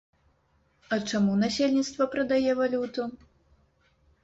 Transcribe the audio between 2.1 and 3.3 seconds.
прадае валюту?